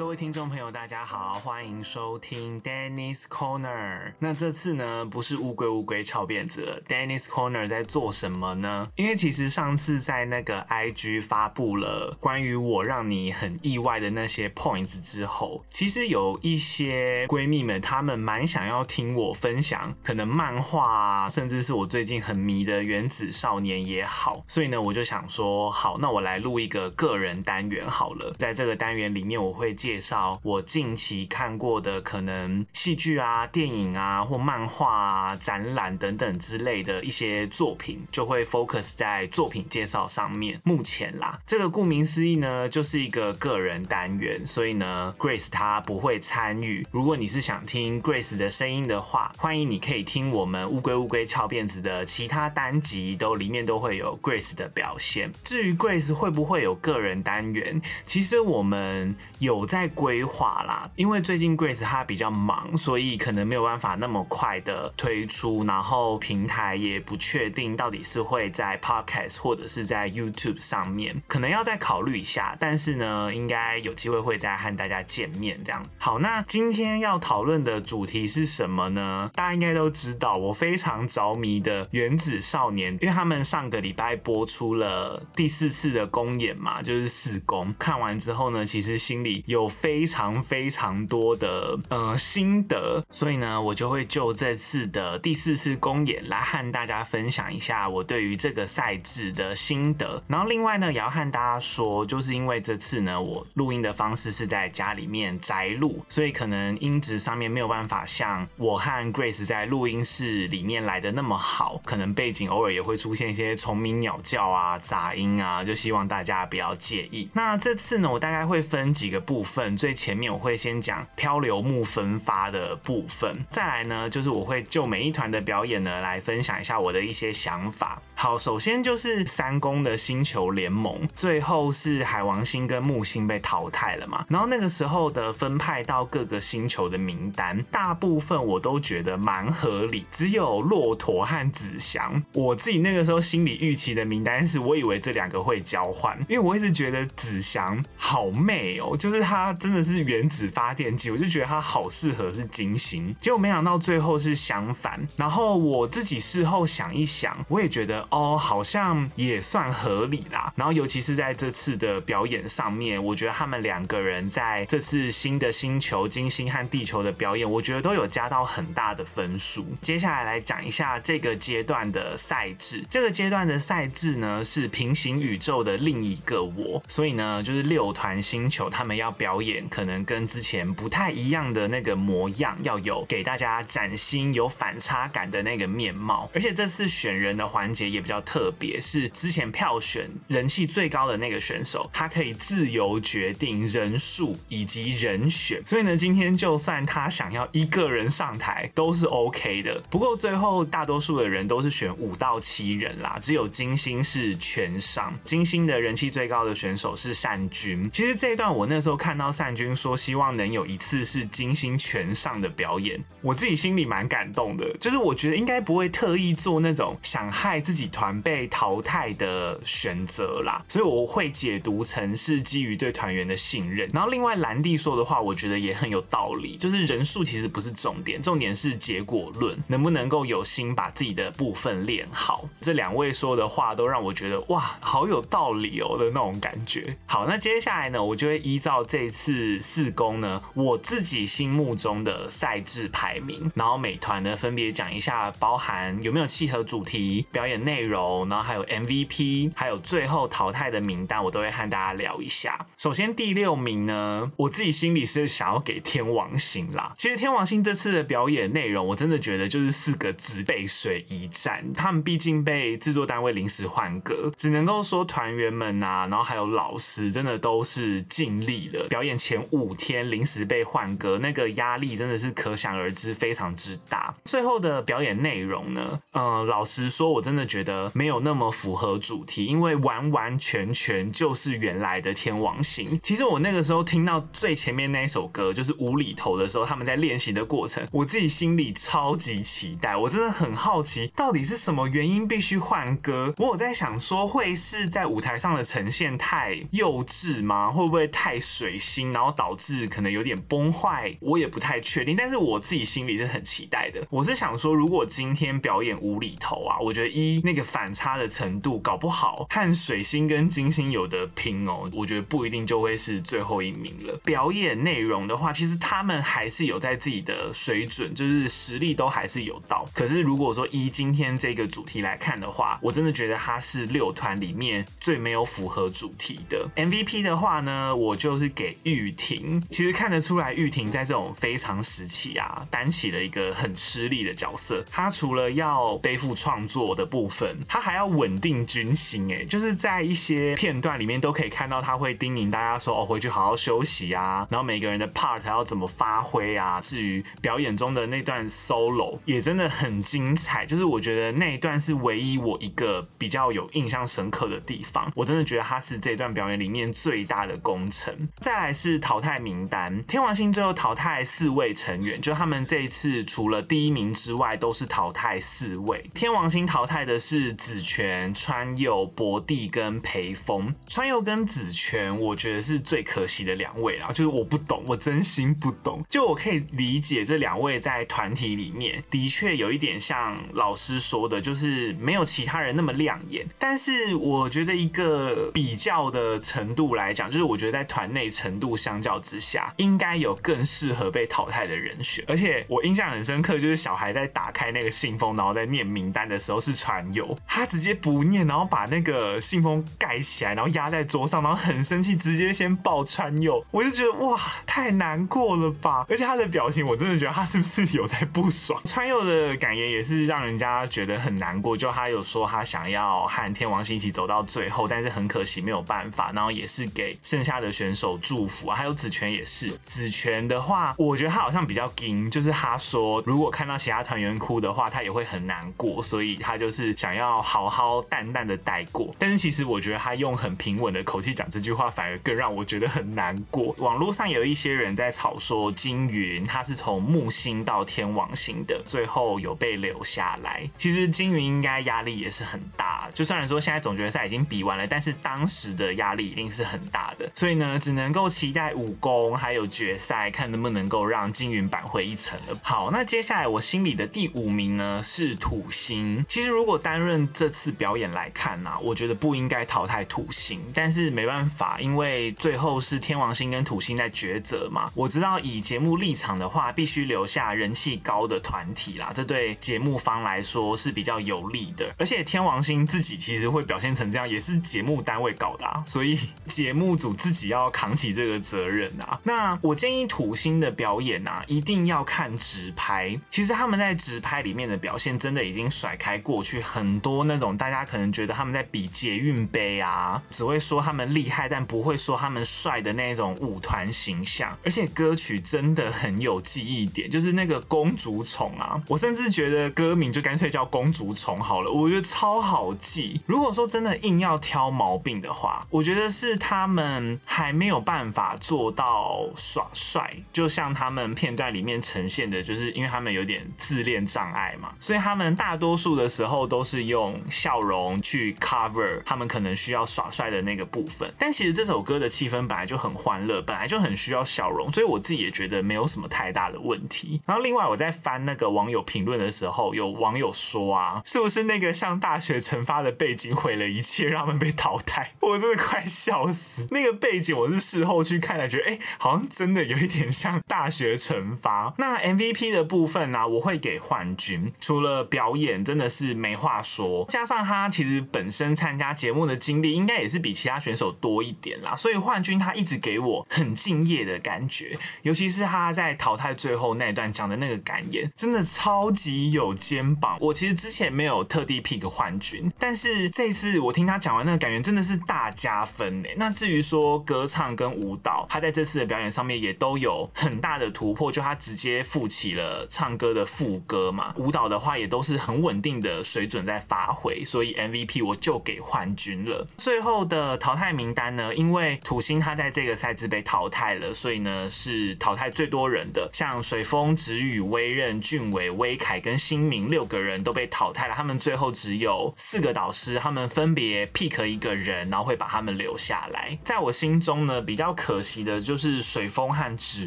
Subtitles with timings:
[0.00, 4.14] 各位听众朋友，大家好，欢迎收听 Dennis Corner。
[4.18, 8.88] 那这次呢，不是乌龟乌龟翘辫子了，Dennis Corner 在做什么呢？
[8.96, 24.42] 因为其实上次在那个 IG 发布了关于我让你很意外的那些 points 之后，其实有一些闺蜜们，她们蛮想要听我分享，可能漫画啊，甚至是我最近很迷的原子少年也好。
[24.48, 28.34] 所以呢，我就想说，好，那我来录一个个人单元好了。
[28.38, 40.60] 在这个单元里面，我会介介绍我近期看过的可能戏剧啊、电影啊或漫画啊、展览等等之类的一些作品，就会 focus 在作品介绍上面。
[40.62, 46.86] 目前啦，这个顾名思义呢，就是一个个人单元，所以呢，Grace 她不会参与。
[46.92, 55.32] 如果你是想听 Grace 的声音的话，欢迎你可以听我们乌龟乌龟翘辫子的其他单集，都里面都会有 Grace 的表现。
[55.42, 59.79] 至于 Grace 会不会有个人单元，其实我们有在。
[59.80, 72.54] 在规划啦，因为最近 Grace 她比较忙，所以可能没有办法那么快的推出，然后平台也不确定到底是会在 Podcast 或者是在 YouTube 上面，可能要再考虑一下。
[72.60, 75.82] 但是呢，应该有机会会再和大家见面这样。
[75.96, 79.30] 好，那今天要讨论的主题是什么呢？
[79.34, 87.74] 大家应该都知道，我非常着迷的原子少年，因为他们上个礼拜播出了第四次的公演嘛，就是四公。
[87.78, 89.59] 看完之后呢，其实心里有。
[89.60, 100.22] 有非常非常多的呃心得，所以呢，我就会就这次的第四次公演来和大家分享一下我对于这个赛制的心得。
[100.28, 117.28] 然后另外呢，也要和大家说，就是因为这次呢，我录音的方式是在家里面宅录，所以可能音质上面没有办法像我和 Grace 在录音室里面来的那么好，可能背景偶尔也会出现一些虫鸣鸟叫啊、杂音啊，就希望大家不要介意。
[117.34, 119.49] 那这次呢，我大概会分几个部分。
[119.76, 128.00] 最前面我会先讲漂流木分发的部分，再来呢，就是我会就每一团的表演呢来分享一下我的一些想法。
[128.14, 149.39] 好，首先就是三公的星球联盟，最后是海王星跟木星被淘汰了嘛，然后那个时候的分派到各个星球的名单，大部分我都觉得蛮合理，只有骆驼和紫祥，我自己那个时候心里预期的名单是我以为这两个会交换，因为我一直觉得紫祥好媚哦，就是他。
[149.46, 155.00] 它真的是原子发电机，我就觉得它好适合是金星，结果没想到最后是相反。
[155.16, 160.52] 然后我自己事后想一想，我也觉得哦，好像也算合理啦。
[160.56, 169.66] 然后尤其是在这次的表演上面，我觉得他们两个人在这次新的星球金星和地球的表演，我觉得都有加到很大的分数。
[169.80, 172.84] 接下来来讲一下这个阶段的赛制。
[172.90, 179.50] 这个阶段的赛制呢，是平行宇宙的另一个我，所以呢，就是六团星球他们要表演。
[179.50, 186.30] 演可能跟之前不太一样的那个模样，要有给大家崭新、有反差感的那个面貌。
[186.32, 195.60] 而且这次选人的环节也比较特别，是之前票选人气最高的那个选手，他可以自由决定人数以及人选。
[195.66, 199.82] 所以呢，今天就算他想要一个人上台都是 OK 的。
[199.90, 205.12] 不过最后大多数的人都是选五到七人啦，只有金星是全上。
[205.24, 207.90] 金星的人气最高的选手是善君。
[207.90, 209.30] 其实这一段我那时候看到。
[209.40, 214.76] 善君说：“希望能有一次是金星全上的表演，我自己心里蛮感动的。
[214.78, 223.88] 就是我觉得应该不会特意做那种想害自己团被淘汰的选择啦，所以我会解读成是基于对团员的信任。
[223.94, 232.48] 然后另外兰蒂说的话，我觉得也很有道理，就是人数其实不是重点，重点是结果论，能不能够有心把自己的部分练好。
[232.60, 236.96] 这两位说的话都让我觉得哇，好有道理哦的那种感觉。
[237.06, 239.60] 好，那接下来呢，我就会依照这次。
[239.60, 252.66] 四公呢，我自己心目中的赛制排名，然后美团呢分别讲一下，包含有没有契合主题、表演内容，然后还有 MVP，还有最后淘汰的名单，我都会和大家聊一下。
[252.76, 256.94] 首先第六名呢，我自己心里是想要给天王星啦。
[256.96, 261.72] 其实天王星这次的表演内容，我真的觉得就是四个字：背水一战。
[261.74, 269.20] 他们毕竟被制作单位临时换歌，只能够说团员们啊，然后还有老师，真的都是尽力了表表演。
[269.20, 274.14] 前五天临时被换歌，那个压力真的是可想而知，非常之大。
[274.24, 282.98] 最后的表演内容呢，呃，老实说，我真的觉得没有那么符合主题，因为完完全全就是原来的天王星。
[283.02, 293.30] 其实我那个时候听到最前面那一首歌，就是无厘头的时候，他们在练习的过程，我自己心里超级期待，我真的很好奇，到底是什么原因必须换歌？
[293.36, 297.70] 我有在想说，会是在舞台上的呈现太幼稚吗？
[297.70, 298.70] 会不会太水？
[298.90, 302.16] 心，然后导致可能有点崩坏，我也不太确定。
[302.16, 304.04] 但是我自己心里是很期待的。
[304.10, 314.18] 我是想说，如果今天表演无厘头啊，我觉得一那个反差的程度搞不好和水星跟金星有得拼哦，我觉得不一定就会是最后一名了。
[314.24, 319.88] 表演内容的话，其实他们还是有在自己的水准，就是实力都还是有到。
[319.94, 326.68] 可是如果说依今天这个主题来看的话，我真的觉得他是六团里面最没有符合主题的。
[326.76, 329.62] MVP 的话呢，我就是给玉婷。
[329.70, 334.84] 其实看得出来，玉婷在这种非常时期啊，担起了一个很吃力的角色。
[334.90, 339.32] 她除了要背负创作的部分，她还要稳定军心。
[339.32, 346.80] 哎，就是在一些片段里面都可以看到，她会叮咛大家说：“哦，回去好好休息啊。”然后每个人的 part 要怎么发挥啊？
[346.80, 350.66] 至于表演中的那段 solo 也真的很精彩。
[350.66, 355.10] 就是我觉得那一段是唯一我一个比较有印象深刻的地方。
[355.14, 358.28] 我真的觉得他是这段表演里面最大的功臣。
[358.40, 366.10] 再来是淘汰名单，天王星最后淘汰四位成员，就他们这一次除了第一名之外，都是淘汰四位。
[366.14, 370.74] 天王星淘汰的是子权、川佑、博蒂跟裴峰。
[370.86, 374.08] 川佑跟子权，我觉得是最可惜的两位啦。
[374.08, 376.04] 就是我不懂，我真心不懂。
[376.08, 383.46] 就我可以理解这两位在团体里面的确有一点像老师说的，就是没有其他人那么亮眼。
[383.58, 392.24] 但是我觉得一个比较的程度来讲，就是我觉得在团内成程度相较之下，应该有更适合被淘汰的人选。
[392.26, 403.64] 而且我印象很深刻，就是小孩在打开那个信封，然后在念名单的时候是川佑，他直接不念，然后把那个信封盖起来，然后压在桌上，然后很生气，直接先爆川佑。
[403.70, 404.36] 我就觉得哇，
[404.66, 406.04] 太难过了吧！
[406.08, 408.82] 而且他的表情，我真的觉得他是不是有在不爽？
[408.84, 416.32] 川佑的感言也是让人家觉得很难过，就他有说他想要和天王星一起走到最后，但是很可惜没有办法。
[416.32, 419.78] 然后也是给剩下的选手祝福啊，还有子权也是。
[419.84, 429.14] 子权的话，我觉得他好像比较硬，就是他说如果看到其他团员哭的话，他也会很难过，所以他就是想要好好淡淡的带过。
[429.18, 433.74] 但是其实我觉得他用很平稳的口气讲这句话，反而更让我觉得很难过。
[433.78, 440.68] 网络上有一些人在吵说金云他是从木星到天王星的，最后有被留下来。
[440.78, 447.30] 其实金云应该压力也是很大，就虽然说现在总决赛已经比完了，但是当时的压力一定是很大的。
[447.34, 452.58] 所以呢，只能够期待武功还有决赛，看能不能够让金云扳回一城了。
[452.62, 456.24] 好，那接下来我心里的第五名呢是土星。
[456.28, 464.90] 其实如果单论这次表演来看呢、我觉得不应该淘汰土星，但是没办法，因为最后是天王星跟土星在抉择嘛。
[464.94, 471.92] 我知道以节目立场的话，必须留下人气高的团体啦，这对节目方来说是比较有利的。
[471.98, 479.18] 而且天王星自己其实会表现成这样，也是节目单位搞的啊，所以节目组自己要扛起这这个责任啊。
[479.24, 483.18] 那我建议土星的表演啊，一定要看直拍。
[483.30, 494.56] 其实他们在直拍里面的表现，真的已经甩开过去很多那种大家可能觉得他们在比捷运杯啊，只会说他们厉害，但不会说他们帅的那种舞团形象。
[494.62, 503.20] 而且歌曲真的很有记忆点，就是那个公主宠啊，我甚至觉得歌名就干脆叫公主宠好了，我觉得超好记。
[503.26, 521.12] 如果说真的硬要挑毛病的话，我觉得是他们还没有办法做到耍帅，就像他们片段里面呈现的，就是因为他们有点自恋障碍嘛，所以他们大多数的时候都是用笑容去 cover 他们可能需要耍帅的那个部分。
[521.18, 527.20] 但其实这首歌的气氛本来就很欢乐，本来就很需要笑容，所以我自己也觉得没有什么太大的问题。
[527.26, 535.14] 然后另外我在翻那个网友评论的时候，有网友说啊，是不是那个像大学惩罚的背景毁了一切，让他们被淘汰？
[535.20, 536.66] 我真的快笑死！
[536.70, 541.72] 那个背景我是事后过去看了，觉得哎、好像真的有一点像大学惩罚。
[541.76, 560.16] 那 MVP 的部分呢、啊，我会给幻君，除了表演真的是没话说，加上他其实本身参加节目的经历，应该也是比其他选手多一点啦，所以幻君他一直给我很敬业的感觉，尤其是他在淘汰最后那一段讲的那个感言，真的超级有肩膀。
[560.20, 566.14] 我其实之前没有特地 pick 幻君，但是这次我听他讲完那个感言，真的是大加分诶。
[566.16, 579.46] 那至于说歌唱跟舞蹈，他在这次的表演上面也都有很大的突破，就他直接负起了唱歌的副歌嘛，舞蹈的话也都是很稳定的水准在发挥，所以 MVP 我就给幻君了。
[579.58, 596.38] 最后的淘汰名单呢，因为土星他在这个赛制被淘汰了，所以呢是淘汰最多人的，像水风、子宇、威任、俊伟、威凯跟新明六个人都被淘汰了，他们最后只有四个导师他们分别 pick 一个人，然后会把他们留下来。
[596.44, 599.86] 在我心中呢，比较可惜的就是水风和直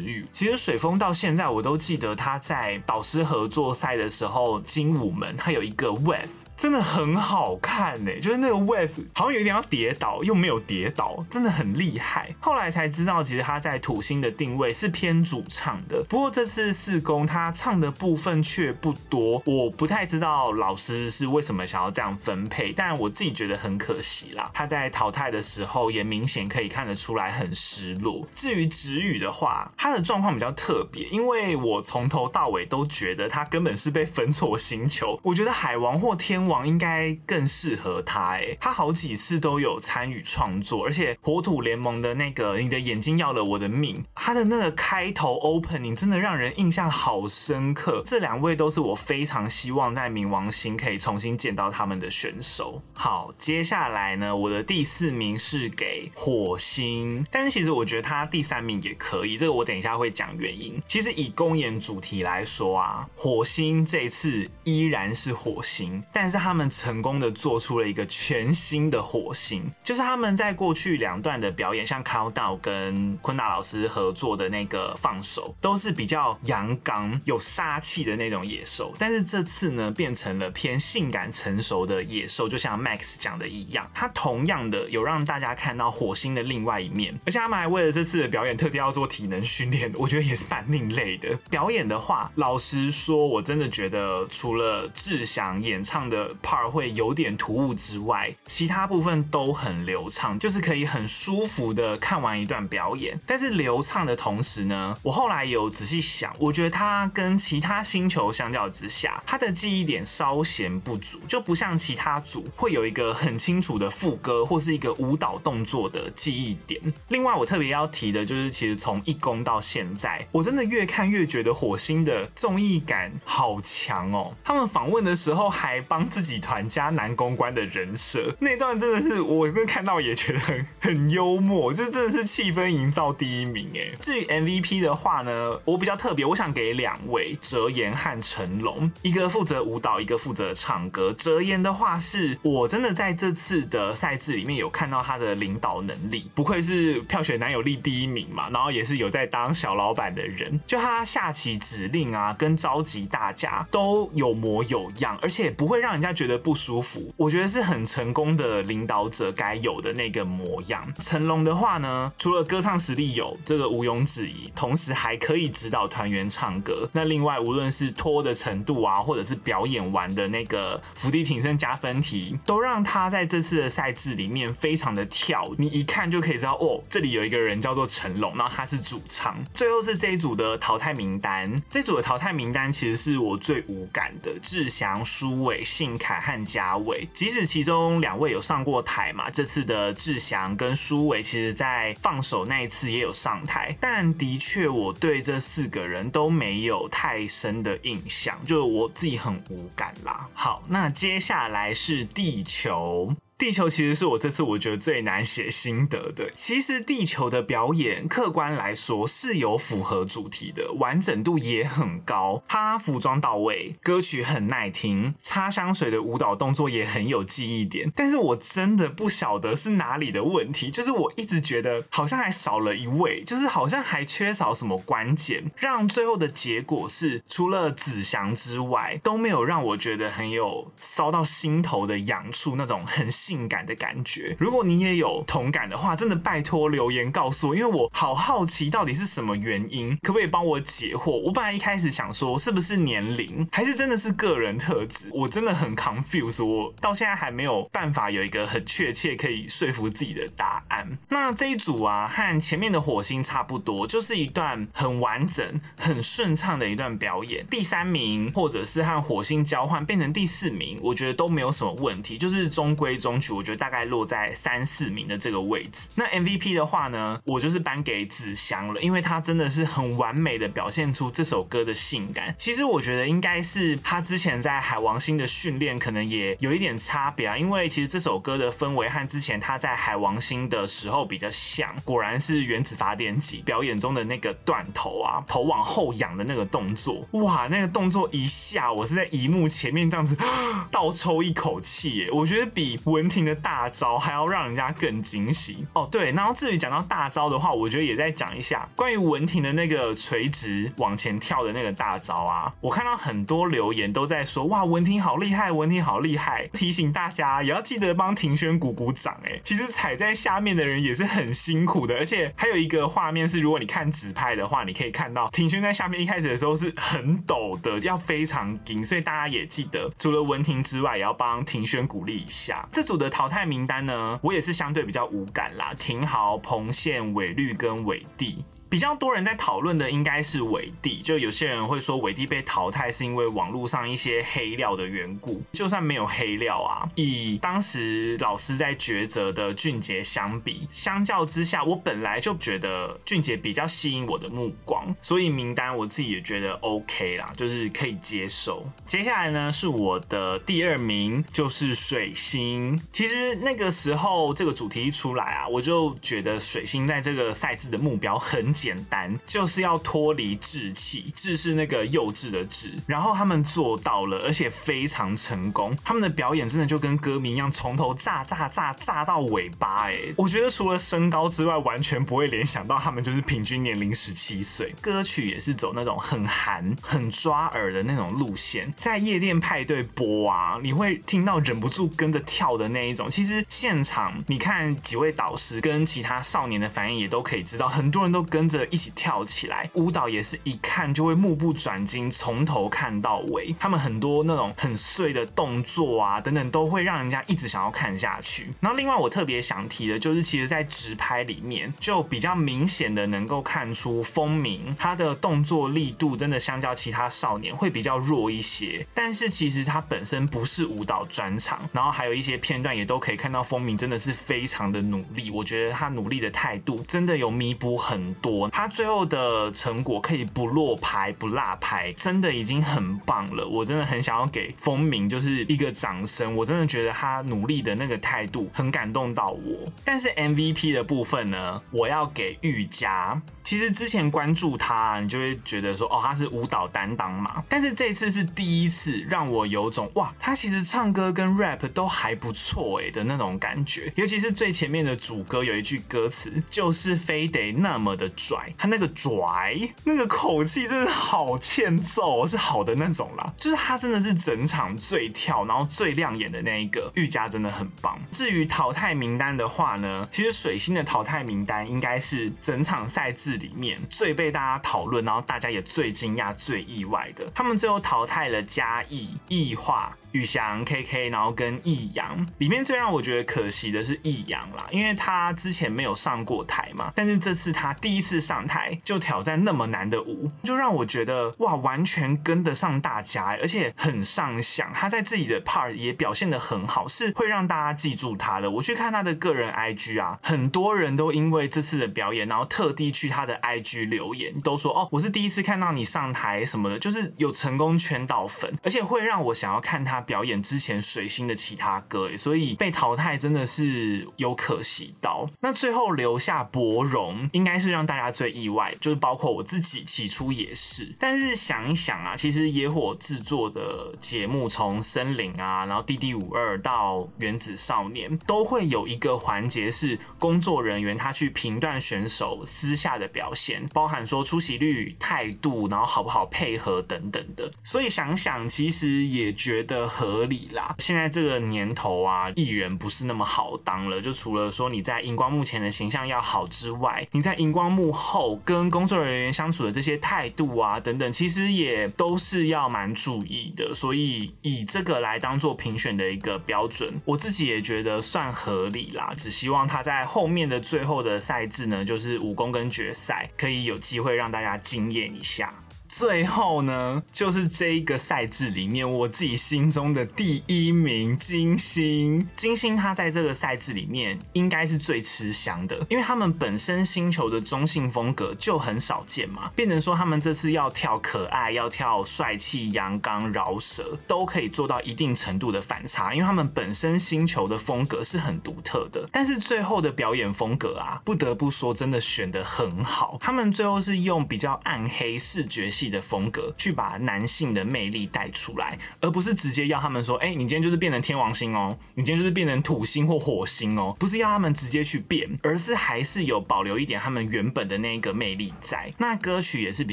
[0.00, 0.26] 宇。
[0.32, 6.43] 其实水风到现在我都记得他在导师合作赛的时候，精武门他有一个 wave。
[6.56, 12.34] 真的很好看呢，就是那个 wave 好像有一点要跌倒，又没有跌倒，真的很厉害。
[12.40, 16.04] 后来才知道，其实他在土星的定位是偏主唱的。
[16.08, 24.50] 不过这次四公他唱的部分却不多，我不太知道老师是为什么想要这样分配，但我自己觉得很可惜啦。
[24.54, 28.26] 他在淘汰的时候也明显可以看得出来很失落。
[28.34, 35.18] 至于直宇的话，他的状况比较特别，因为我从头到尾都觉得他根本是被分错星球。
[35.22, 48.02] 我觉得海王或天王应该更适合他哎，他好几次都有参与创作，而且火土联盟的那个你的眼睛要了我的命，他的那个开头 opening 真的让人印象好深刻。
[48.06, 52.82] 这两位都是我非常希望在冥王星可以重新见到他们的选手。
[52.92, 60.80] 好，接下来呢，我的第四名是给火星，但是其实我觉得他第三名也可以，这个我等一下会讲原因。
[60.86, 66.33] 其实以公演主题来说啊，火星这次依然是火星，但是。
[66.34, 78.92] 是他们成功的做出了一个全新的火星，就是他们在过去两段的表演，像 Countdown 跟坤达老师合作的那个放手，都是比较阳刚、有杀气的那种野兽。
[78.98, 87.16] 但是这次呢，变成了偏性感成熟的野兽，就像 Max 讲的一样，他同样的有让大家看到火星的另外一面。
[87.26, 91.38] 而且他们还为了这次的表演，特地要做体能训练，我觉得也是蛮另类的。
[91.48, 96.23] 表演的话，老实说，我真的觉得除了志祥演唱的。
[96.42, 103.18] Part 会有点突兀之外，其他部分都很流畅，就是可以很舒服的看完一段表演。
[103.26, 116.80] 但是流畅的同时呢，我后来有仔细想，我觉得它跟其他星球相较之下，它的记忆点稍显不足，就不像其他组会有一个很清楚的副歌或是一个舞蹈动作的记忆点。
[117.08, 124.34] 另外，我特别要提的就是，其实从一公到现在，我真的越看越觉得火星的综艺感好强哦。
[124.44, 133.96] 他们访问的时候还帮自己团加男公关的人设，那段真的是我真的看到也觉得很很幽默，就真的是气氛营造第一名哎。
[134.00, 141.12] 至于 MVP 的话呢，我比较特别，我想给两位哲言和成龙，一个负责舞蹈，一个负责唱歌。
[141.12, 160.92] 哲言的话是我真的在这次的赛制里面有看到他的领导能力，不愧是票选男友力第一名嘛，然后也是有在当小老板的人，就他下起指令啊，跟召集大家都有模有样，而且不会让人家觉得不舒服，我觉得是很成功的领导者该有的那个模样。
[160.98, 166.88] 成龙的话呢，除了歌唱实力有这个毋庸置疑，同时还可以指导团员唱歌。
[166.92, 175.50] 那另外无论是拖的程度啊，或者是表演完的那个伏地挺身加分题，都让他在这次的赛制里面非常的跳。
[175.56, 179.36] 你一看就可以知道，哦，这里有一个人叫做成龙，然后他是主唱。
[179.54, 186.14] 最后是这一组的淘汰名单，这组的淘汰名单其实是我最无感的，志祥、书纬、信凯。
[186.24, 200.26] 和嘉伟，即使其中两位有上过台嘛，这次的志祥跟舒伟，其实在放手那一次也有上台，但的确我对这四个人都没有太深的印象，就我自己很无感啦。
[200.32, 203.14] 好，那接下来是地球。
[203.44, 206.30] 地球其实是我这次我觉得最难写心得的。
[206.34, 212.42] 其实地球的表演，客观来说是有符合主题的，完整度也很高。
[212.48, 217.92] 他服装到位，歌曲很耐听，擦香水的舞蹈动作也很有记忆点。
[217.94, 233.10] 但是我真的不晓得是哪里的问题，就是我一直觉得好像还少了一位，就是好像还缺少什么关键，让最后的结果是除了子祥之外，都没有让我觉得很有骚到心头的痒处那种很。
[233.10, 241.10] 细性感的感觉，如果你也有同感的话，真的拜托留言告诉我，因为我好好奇到底是什么原因，可不可以帮我解惑？
[241.10, 250.96] 我本来一开始想说是不是年龄，还是真的是个人特质，我真的很 c o n f u s e 我到现在还没有办法有一个很确切可以说服自己的答案。
[251.08, 257.44] 那这一组啊，和前面的火星差不多，就是一段很完整、很顺畅的一段表演。
[257.50, 263.13] 第三名或者是和火星交换变成第四名，我觉得都没有什么问题，就是中规中。
[263.32, 265.88] 我觉得大概落在三四名的这个位置。
[265.94, 272.34] 那 MVP 的话呢，我就是颁给子祥了，因为他真的是很完美的表现出这首歌的性感。
[272.38, 290.16] 其实我觉得应该是他之前在海王星的训练可能也有一点差别啊，因为其实这首歌的氛围和之前他在海王星的时候比较像，果然是原子发电机表演中的那个断头啊，头往后仰的那个动作，哇，那个动作一下，我是在荧幕前面这样子
[290.70, 295.88] 倒抽一口气，我觉得比文婷的大招还要让人家更惊喜哦。
[295.90, 322.66] 对，然后至于讲到大招的话，我觉得也再讲一下关于文婷的那个垂直往前跳的那个大招啊，我看到很多留言都在说，哇，文婷好厉害，文婷好厉害，提醒大家也要记得帮庭轩鼓鼓掌哎，其实踩在下面的人也是很辛苦的，而且还有一个画面是，如果你看直拍的话，你可以看到庭轩在下面一开始的时候是很抖的，要非常紧，所以大家也记得，除了文婷之外，也要帮庭轩鼓励一下。
[322.72, 328.44] 这组的淘汰名单呢，我也是相对比较无感啦，廷豪、彭宪、韦律跟韦帝。
[328.74, 335.40] 比较多人在讨论的应该是韦帝，就有些人会说韦帝被淘汰是因为网络上一些黑料的缘故。
[335.52, 348.66] 就算没有黑料啊，以当时老师在抉择的俊杰相比，相较之下，我本来就觉得俊杰比较吸引我的目光，所以名单我自己也觉得 OK 啦，就是可以接受。
[348.84, 352.82] 接下来呢是我的第二名，就是水星。
[352.90, 365.76] 其实那个时候这个主题一出来啊，我就觉得水星在这个赛制的目标很简单，就是要脱离稚气，稚是那个幼稚的稚，然后他们做到了，而且非常成功。
[365.84, 369.90] 他们的表演真的就跟歌迷一样，从头炸炸炸炸到尾巴。
[369.90, 374.74] 哎，我觉得除了身高之外，完全不会联想到他们就是平均年龄十七岁。
[374.80, 383.10] 歌曲也是走那种很韩、很抓耳的那种路线，在夜店派对播啊，你会听到忍不住跟着跳的那一种。
[383.10, 388.53] 其实现场你看几位导师跟其他少年的反应，也都可以知道，很多人都跟着。
[388.70, 393.54] 一起跳起来，舞蹈也是一看就会目不转睛，从头看到尾。
[393.58, 398.52] 他们很多那种很碎的动作啊，等等，都会让人家一直想要看下去。
[398.60, 408.86] 然后，另外我特别想提的就是，其实，在直拍里面就比较明显的能够看出，风鸣他的动作力度真的相较其他少年会比较弱一些。
[408.92, 415.30] 但是，其实他本身不是舞蹈专长，然后还有一些片段也都可以看到，风鸣真的是非常的努力。
[415.30, 418.33] 我觉得他努力的态度真的有弥补很多。
[418.50, 423.46] 他最后的成果可以不落拍不落拍，真的已经很棒了。
[423.46, 426.34] 我真的很想要给风鸣就是一个掌声。
[426.34, 429.72] 我真的觉得他努力的那个态度很感动到我。
[429.84, 433.20] 但是 MVP 的部分呢，我要给玉佳。
[433.42, 437.44] 其实之前关注他，你就会觉得说，哦，他是舞蹈担当嘛。
[437.46, 443.92] 但是这次是第一次让我有种哇，他其实唱歌跟 rap 都还不错哎的那种感觉。
[443.96, 453.32] 尤其是最前面的主歌有一句歌词，就是非得那么的拽，他那个拽那个口气真的好欠揍，是好的那种啦。
[453.36, 456.90] 就是他真的是整场最跳，然后最亮眼的那一个。
[456.94, 457.98] 玉佳真的很棒。
[458.10, 463.34] 至于淘汰名单的话呢，其实水星的淘汰名单应该是整场赛制。
[463.34, 469.94] 里面最被大家讨论，然后大家也最惊讶、最意外的，他们最后淘汰了嘉义、艺化。
[470.14, 484.72] 宇翔、KK，然后跟易阳，里面最让我觉得可惜的是易阳啦，因为他之前没有上过台嘛，但是这次他第一次上台就挑战那么难的舞，就让我觉得哇，完全跟得上大家，而且很上相。
[484.72, 488.48] 他在自己的 part 也表现得很好，是会让大家记住他的。
[488.48, 500.03] 我去看他的个人 IG 啊，很多人都因为这次的表演，然后特地去他的 IG 留言，都说哦，我是第一次看到你上台什么的，就是有成功圈到粉，而且会让我想要看他。
[500.04, 505.28] 表演之前水星的其他歌，所以被淘汰真的是有可惜到。
[505.40, 510.94] 那最后留下柏荣，应该是让大家最意外，就是包括我自己起初也是。
[510.98, 527.50] 但是想一想啊，其实野火制作的节目，从森林啊，然后弟弟五二到原子少年，都会有一个环节是工作人员他去评断选手私下的表现，包含说出席率、态度，然后好不好配合等等的。
[527.62, 529.88] 所以想想，其实也觉得。
[529.94, 534.00] 合理啦，现在这个年头啊，艺人不是那么好当了。
[534.00, 543.72] 就除了说你在荧光幕前的形象要好之外，你在荧光幕后跟工作人员相处的这些态度啊等等，其实也都是要蛮注意的。
[543.72, 549.12] 所以以这个来当做评选的一个标准，我自己也觉得算合理啦。
[549.16, 555.54] 只希望他在后面的最后的赛制呢，就是武功跟决赛，可以有机会让大家惊艳一下。
[555.88, 562.26] 最后呢，就是这一个赛制里面，我自己心中的第一名金星。
[562.34, 579.08] 金星他在这个赛制里面应该是最吃香的，因为他们本身星球的中性风格就很少见嘛，变成说他们这次要跳可爱，要跳帅气、阳刚、饶舌，都可以做到一定程度的反差，因为他们本身星球的风格是很独特的。
[579.12, 598.92] 但是最后的表演风格啊，不得不说真的选得很好，他们最后是用比较暗黑视觉系的风格去把男性的魅力带出来，而不是直接要他们说，哎、你今天就是变成天王星哦，你今天就是变成土星或火星哦，不是要他们直接去变，而是还是有保留一点他们原本的那个魅力在。
[598.98, 599.92] 那歌曲也是比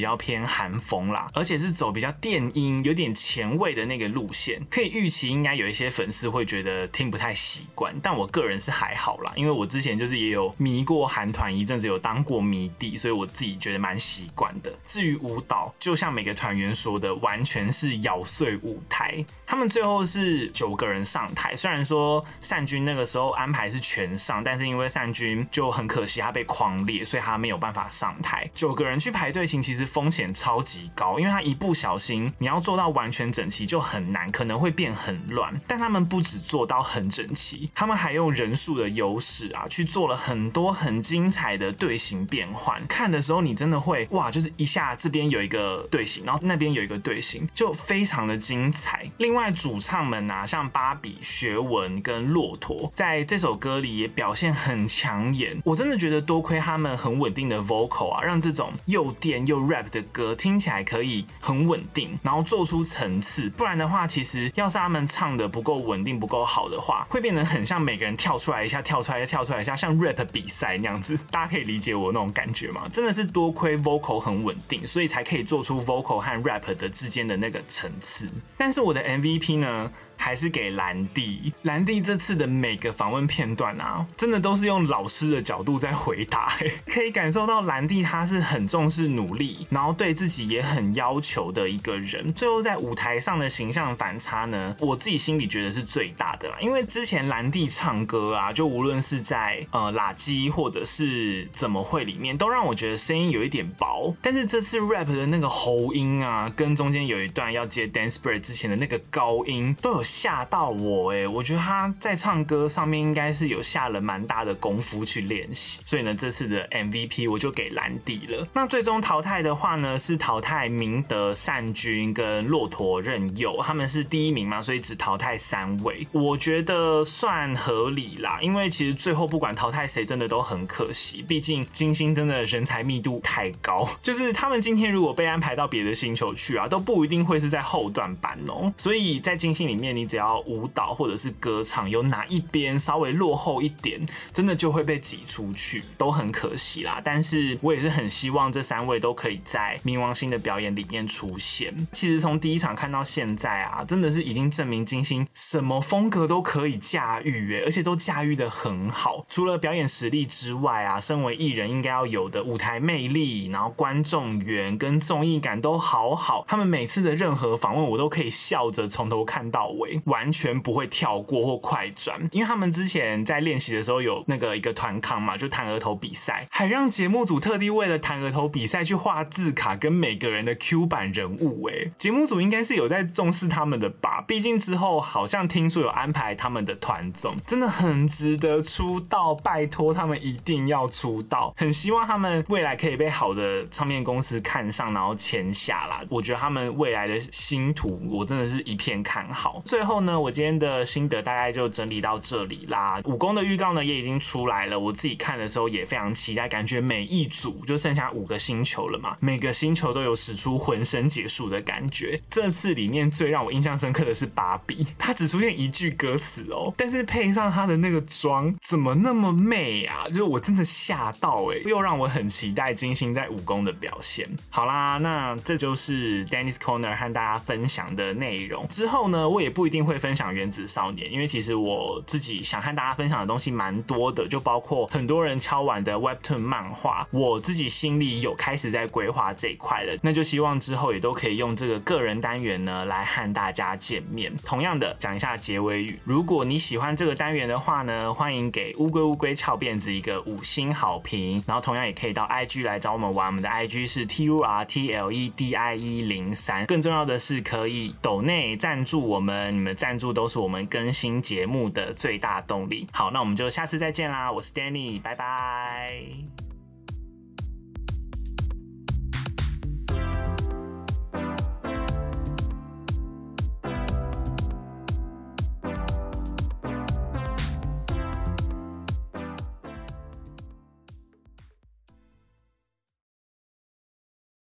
[0.00, 14.72] 较偏韩风啦，而且是走比较电音、有点前卫的那个路线，可以预期应该有一些粉丝会觉得听不太习惯，但我个人是还好啦，因为我之前就是也有迷过韩团一阵子，有当过迷弟，所以我自己觉得蛮习惯的。
[14.86, 19.24] 至于舞蹈，就像每个团员说的，完全是咬碎舞台。
[19.46, 28.50] 他们最后是九个人上台，虽然说善君那个时候安排是全上，但是因为善君就很可惜他被框裂，所以他没有办法上台。
[28.54, 35.60] 九个人去排队形其实风险超级高，因为他一不小心你要做到完全整齐就很难，可能会变很乱。
[35.66, 42.80] 但他们不止做到很整齐，他们还用人数的优势啊，去做了很多很精彩的队形变换。
[42.86, 49.10] 看的时候你真的会哇，就是一下这边有一个队形，然后那边有一个队形，就非常的精彩。
[49.18, 55.60] 另外主唱们啊，像芭比、学文跟骆驼，在这首歌里也表现很抢眼。
[55.64, 63.48] 我真的觉得多亏他们很稳定的 vocal 啊，让这种又电又 rap 的歌听起来可以很稳定，然后做出层次。
[63.50, 71.18] 不然的话，其实要是他们唱的不够稳定、不够好的话，会变得很像每个人跳出来一下、跳出来一下、跳出来一下，像 rap 比赛那样子。
[71.30, 72.88] 大家可以理解我那种感觉吗？
[72.92, 78.26] 真的是多亏 vocal 很稳定，所以才可以做出 vocal 和 rap 的之间的那个层次。
[78.56, 79.90] 但是我的 MVP 呢？
[80.22, 86.52] 还是给兰弟，兰弟这次的每个访问片段啊，真的都是用老师的角度在回答，
[86.86, 92.32] 可以感受到兰弟他是很重视努力，然后对自己也很要求的一个人。
[92.34, 104.14] 最后在舞台上的形象反差呢，我自己心里觉得是最大的啦，因为之前兰弟唱歌啊，就无论是在呃垃圾或者是怎么会里面，都让我觉得声音有一点薄。
[104.22, 110.11] 但是这次 rap 的那个喉音啊，跟中间有一段要接 dance break 之前的那个高音，都有。
[110.12, 118.46] 吓到我哎、我觉得他在唱歌上面应该是有下了蛮大的功夫去练习，所以呢，这次的 MVP 我就给兰弟了。
[118.52, 128.38] 那最终淘汰的话呢，是淘汰明德、善君跟骆驼任佑，他们是第一名嘛，所以只淘汰三位，我觉得算合理啦。
[128.42, 140.01] 因为其实最后不管淘汰谁，真的都很可惜，毕竟金星真的人才密度太高， 就是他们今天如果被安排到别的星球去啊，都不一定会是在后段班哦、所以在金星里面，你。
[140.02, 147.00] 你只要舞蹈或者是歌唱有哪一边稍微落后一点，真的就会被挤出去，都很可惜啦。
[147.04, 151.86] 但是我也是很希望这三位都可以在冥王星的表演里面出现。
[151.92, 159.24] 其实从第一场看到现在啊，真的是已经证明金星什么风格都可以驾驭，哎，而且都驾驭的很好。
[159.28, 166.44] 除了表演实力之外啊，身为艺人应该要有的舞台魅力，然后观众缘跟综艺感都好好。
[166.48, 169.81] 他们每次的任何访问，我都可以笑着从头看到尾。
[170.04, 181.68] 完全不会跳过或快转，因为他们之前在练习的时候有那个一个团康嘛，就弹额头比赛，还让节目组特地为了弹额头比赛去画字卡跟每个人的 Q 版人物。
[181.68, 184.22] 哎，节目组应该是有在重视他们的吧？
[184.26, 196.02] 毕竟之后好像听说有安排他们的团综，真的很值得出道，拜托他们一定要出道，很希望他们未来可以被好的唱片公司看上，然后签下啦。
[196.08, 199.62] 我觉得他们未来的星途，我真的是一片看好。
[199.72, 203.00] 最后呢，我今天的心得大概就整理到这里啦。
[203.04, 212.20] 武功的预告呢也已经出来了，我自己看的时候也非常期待，感觉每一组就剩下五个星球了嘛，每个星球都有使出浑身解数的感觉。
[212.28, 220.06] 这次里面最让我印象深刻的是芭比，她只出现一句歌词哦，但是配上她的那个妆，怎么那么媚啊？
[220.14, 224.28] 就我真的吓到哎，又让我很期待金星在武功的表现。
[224.50, 228.68] 好啦，那这就是 Dennis Corner 和大家分享的内容。
[228.68, 229.61] 之后呢，我也不。
[229.62, 239.96] 不一定会分享原子少年，因为其实我自己想和大家分享的东西蛮多的，就包括很多人敲完的 Webtoon 漫画，我自己心里有开始在规划这一块了。
[240.02, 244.34] 那就希望之后也都可以用这个个人单元呢来和大家见面。
[244.44, 256.66] 同样的，讲一下结尾语，如果你喜欢这个单元的话呢，欢迎给乌龟乌龟翘辫子一个五星好评，然后同样也可以到 IG 来找我们玩，我们的 IG 是 T U R T L E D I E 零三。
[256.66, 262.86] 更重要的是，可以抖内赞助我们你们赞助都是我们更新节目的最大动力。
[262.92, 266.51] 好，那我们就下次再见啦，我是 Danny，拜拜。